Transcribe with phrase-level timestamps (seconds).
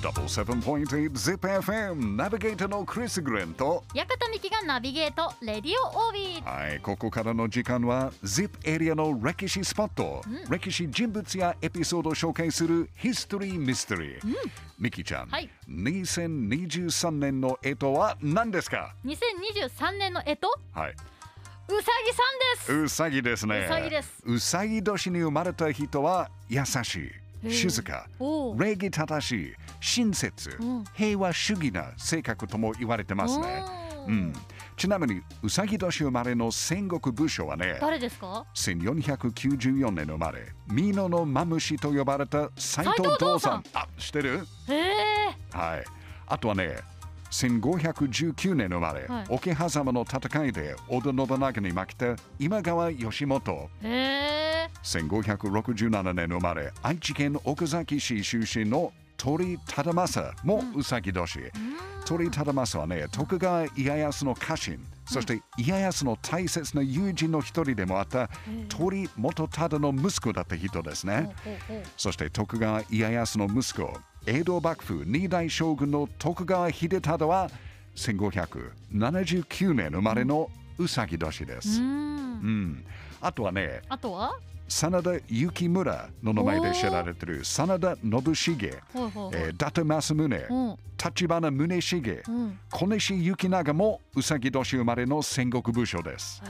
[0.00, 6.42] 77.8 ZipFM ナビゲーターのクリス・グレンと館美希がナビゲートレディオオービー。
[6.42, 14.36] はいここからの時間は ZIP エリアの歴史スポット、歴史人物やエピソードを紹介するヒストリー・ミステリー、
[14.78, 15.50] ミキちゃん、はい。
[15.68, 20.40] 2023年の干支は何ですか？2023年の干支？
[20.72, 20.92] はい。
[20.92, 22.72] うさぎさんです。
[22.72, 23.66] うさぎですね。
[23.66, 24.22] うさぎです。
[24.24, 26.98] うさぎ年に生まれた人は優しい。
[27.00, 28.06] ー静か
[28.58, 30.84] 礼儀正しい親切、うん。
[30.94, 33.62] 平和主義な性格とも言われてますね、
[34.06, 34.14] ううん。
[34.28, 34.32] ん、
[34.76, 44.46] ちなみにうさぎ年生まれの戦国武将はね誰ですか？1494年生まれ美濃のマムシと呼ばれた斎藤道さんあ知ってる？
[44.68, 44.86] へえ
[45.50, 45.84] はい。
[46.26, 46.76] あとはね
[47.30, 49.24] 1519年生まれ、はい。
[49.28, 53.70] 桶狭間の戦いで織田信長に負けた今川義元。
[53.82, 54.39] へえ
[54.82, 61.38] 1567年生まれ愛知県奥崎市出身の鳥忠政もうさぎ年、
[62.06, 68.30] 鳥忠政はね徳川家康の家臣そして家康の大切な友人の一人でもあった
[68.68, 71.82] 鳥元忠の息子だった人ですね、ほうほうほう。
[71.96, 73.92] そして徳川家康の息子
[74.24, 77.50] 江戸幕府二代将軍の徳川秀忠は
[77.96, 82.84] 1579年生まれのうさぎ年でうす、うん、
[83.20, 84.38] あとはねあとは？
[84.70, 90.76] 真田幸村の名前で知られている真田信繁、えー伊達政宗、うん。
[91.02, 92.58] 立花宗茂、うん。
[92.70, 96.40] 小西行長もうさぎ年生まれの戦国武将です。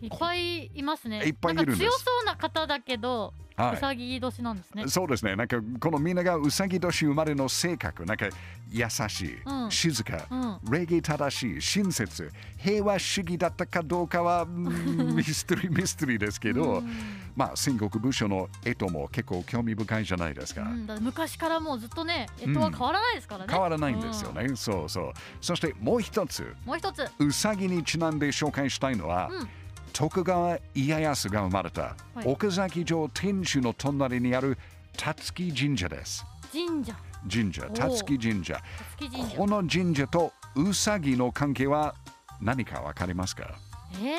[0.00, 1.22] いっぱいいますね。
[1.24, 1.78] いっぱいいるんです。
[1.78, 3.74] 強そうな方だけど、はい。
[3.74, 4.88] うさぎ年なんですね。
[4.88, 5.36] そうですね。
[5.36, 8.26] なんかこのみんながうさぎ年生まれの性格、なんか
[8.70, 9.70] 優しい、うん。
[9.70, 10.58] 静か、うん。
[10.70, 16.90] 礼儀正しい、親切、平和主義だったかどうかはうん ミステリーミステリーですけど、うん。
[17.36, 20.62] まあ戦国武将の絵とも結構興味深いじゃないですか。
[20.62, 24.48] うん、だって昔からもうずっとね干支は変わらないですからね、変わらないんですよね。
[24.56, 25.12] そうそう。
[25.42, 27.06] そしてもう一つ、うんもう一つ。
[27.18, 29.48] うさぎにちなんで紹介したいのは、うん
[29.92, 32.24] 徳川家康が生まれた、はい。
[32.24, 34.56] 奥崎城天守の隣にある
[34.96, 36.24] 辰木神社です。
[36.52, 36.94] 神社。
[37.30, 38.60] 神社、辰木神社。
[38.98, 39.36] 月神社。
[39.36, 41.94] この神社とうさぎの関係は
[42.40, 43.54] 何かわかりますか？
[44.02, 44.16] え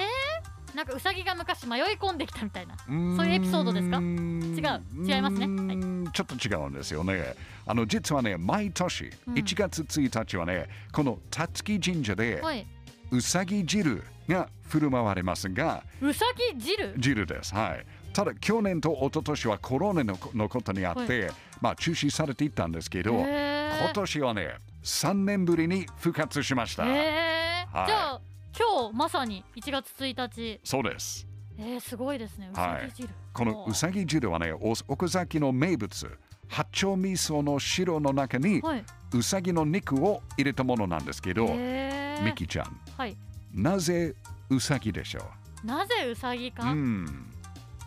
[0.73, 2.75] ー、なんかうさぎが昔迷い込んできたみたいな。
[2.77, 2.95] そう
[3.25, 3.97] いうエピソードですか？
[3.97, 5.15] 違う。
[5.15, 5.45] 違いますね。
[5.45, 6.11] うーん。
[6.13, 7.35] ちょっと違うんですよね。
[7.65, 9.33] あの実はね、毎年うん。
[9.33, 12.67] 1月1日はね、この辰木神社ではい。
[13.11, 16.93] うさぎ汁が振る舞われますが、うさぎ汁？
[16.97, 17.53] 汁です。
[17.53, 17.85] はい。
[18.13, 21.31] ただ去年と一昨年はコロナののことにあって、
[21.61, 26.85] まあ中止されていったんですけど、今年はね、3年ぶりに復活しました。
[26.85, 27.77] えー。
[27.77, 27.87] はい。
[27.87, 28.21] じゃあ
[28.57, 30.59] 今日まさに1月1日。
[30.63, 31.27] そうです。
[31.57, 32.49] えー、すごいですね。
[32.51, 36.17] うさぎ汁、このうさぎ汁はね、お奥崎の名物、
[36.47, 38.83] 八丁味噌の汁の中にはい。
[39.13, 43.17] うさぎの肉を入れたものなんですけど、ミキちゃん、はい。
[43.53, 44.15] なぜ
[44.51, 45.21] うさぎでしょ。
[45.63, 47.05] なぜうさぎうか、うん。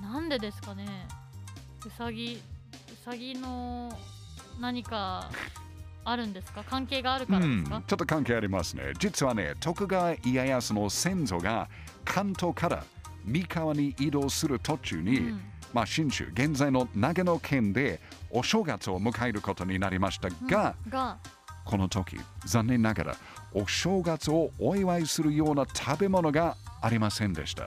[0.02, 0.86] なんでですかね？
[1.86, 3.96] うさぎうさぎの
[4.60, 5.30] 何か
[6.04, 6.64] あるんですか？
[6.64, 7.76] 関係があるからですか？
[7.76, 8.92] うん、ちょっと関係ありますね。
[8.98, 11.68] 実はね、徳川家康の先祖が
[12.04, 12.84] 関東から
[13.24, 15.40] 三河に移動する途中に、うん。
[15.72, 18.00] まあ、信州、現在の長野県で
[18.30, 21.18] お正月を迎えることになりましたが、が
[21.64, 23.16] この時、残念ながら
[23.52, 27.66] お正月をお祝いするような食べ物がありませんでした。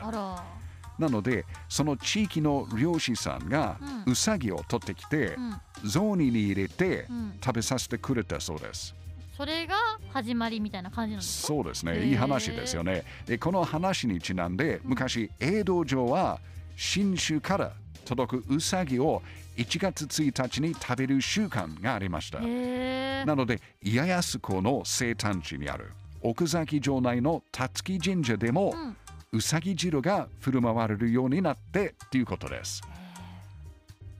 [0.99, 3.77] なので、その地域の漁師さんが
[4.07, 8.95] うさぎを取ってきてう、ん雑煮に入れてうん食べさせてくれたそうです。
[9.35, 9.75] それが
[10.11, 11.47] 始まりみたいな感じなんですか？
[11.47, 12.03] そうですね。
[12.03, 13.03] いい話ですよね。
[13.27, 16.39] で、この話にちなんで、昔、江戸城は
[16.75, 17.73] 新州から
[18.05, 19.21] 届くうさぎを
[19.57, 22.39] 1月1日に食べる習慣がありました。
[22.39, 25.91] なので、家康公の生誕地にある
[26.21, 28.97] 奥崎城内の辰木神社でも、うん。
[29.33, 32.81] うさぎ汁が振る舞われるようになってっていうことです。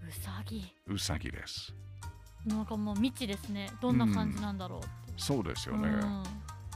[0.05, 0.73] うさぎ。
[0.85, 1.73] うさぎです。
[2.45, 3.69] なんかもう未知ですね。
[3.81, 5.87] どんな感じなんだろうって、そうですよね。
[5.87, 6.23] うん。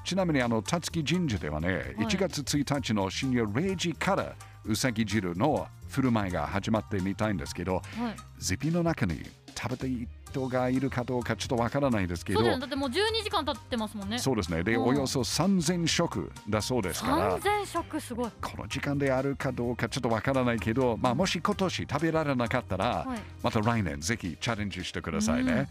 [0.06, 1.84] ちなみにあの辰木神社ではね、はい。
[2.08, 4.34] 1月1日の深夜0時から
[4.64, 7.84] うさぎ汁の振る舞いが始まってみたいんですけど、はい。
[8.40, 9.24] ゼピの中に
[9.56, 12.58] 食べたい人がいるかどうかちょっとわからないですけどね。
[12.58, 14.18] だってもう12時間経ってますもんね。
[14.18, 14.64] そうですね。
[14.64, 14.84] で、うん。
[14.86, 17.38] およそ3000食だそうですから。
[17.38, 18.32] 3000食すごい。
[18.42, 23.20] この時間であるかどうかちょっとわからないけど、まあ、もし今年食べられなかったら、はい。
[23.44, 25.68] また来年ぜひチャレンジしてくださいね、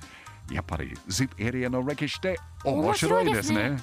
[0.50, 3.76] やっぱり ZIP エリアの歴史って面白いですね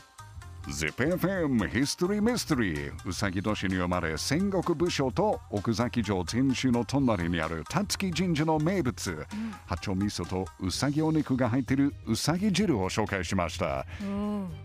[0.67, 9.25] ZIPFM ヒストリーミステリーうさぎ年に生まれ戦国武将と奥崎城天守の隣にあるたつき神社の名物、
[9.65, 13.85] 八丁味噌とうさぎお肉が入っているうさぎ汁を紹介しました。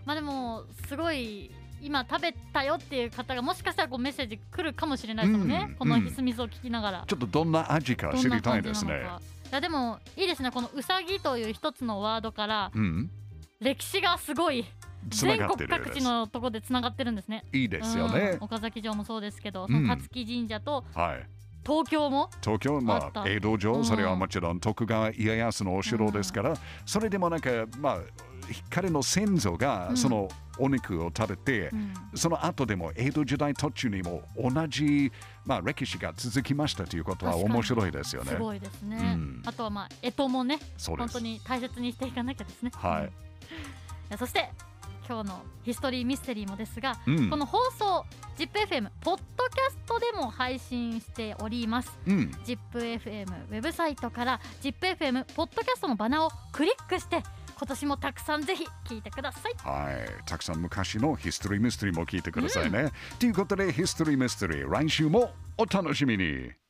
[0.05, 1.49] まあでもすごい
[1.81, 5.75] 今食べたよっていう方がもしかしたらこうメッセージ来るかもしれないですもんね、うん。
[5.75, 9.03] このひすみそを聞きながら、ちょっとどんな味か知りたいですね。
[9.51, 10.51] いやでもいいですね。
[10.51, 13.09] このうさぎという一つのワードからうん。
[13.61, 14.65] 歴史がすごい
[15.09, 17.45] 全国各地のところでつながってるんですね。
[17.53, 18.31] いいですよね。
[18.35, 19.67] うん、岡崎城もそうですけどん。
[19.67, 21.27] その辰木神社とはい。
[21.65, 23.85] 東京も、東京、まあ、江戸城、うん。
[23.85, 26.55] それはもちろん徳川家康のお城ですから、
[26.85, 27.97] それでもなんか、まあ、
[28.69, 29.97] 彼の先祖がうん。
[29.97, 30.29] その
[30.59, 31.93] お肉を食べて、うん。
[32.15, 35.11] その後でも江戸時代途中にも同じ、
[35.45, 38.31] まあ、歴史が続きましたということは面白いですよね。
[38.31, 38.37] す。
[38.37, 39.41] ごいですね、うん。
[39.45, 42.71] あとはまあ干支もね本当に大切にしていかなきゃですね。
[42.75, 43.01] は
[44.11, 44.17] い。
[44.17, 44.49] そして
[45.07, 47.29] 今日のヒストリーミステリーもですが、うん。
[47.29, 48.05] この放送
[48.37, 51.91] ZIPFM ポッドキャストでも配信しております。
[52.07, 52.31] うん。
[52.45, 57.23] ZIPFM ウェブサイトから ZIPFM ポッドキャストのバナーをクリックして
[57.57, 59.53] 今年もたくさんぜひ聞いてください。
[59.57, 62.91] はい、たくさん昔のヒストリーミステリーも聞いてくださいね。
[63.19, 66.62] ということで、ヒストリーミステリー、来週もお楽しみに。